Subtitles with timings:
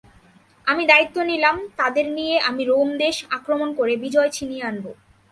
[0.67, 4.85] আমি দায়িত্ব নিলাম, তাদের নিয়ে আমি রোম দেশ আক্রমণ করে বিজয় ছিনিয়ে আনব।